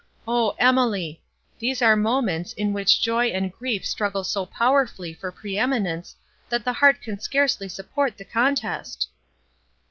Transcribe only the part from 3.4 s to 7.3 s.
grief struggle so powerfully for pre eminence, that the heart can